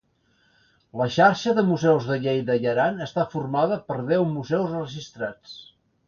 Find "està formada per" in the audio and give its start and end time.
3.07-3.97